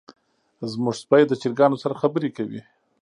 [0.71, 2.61] زمونږ سپی د چرګانو سره خبرې کوي.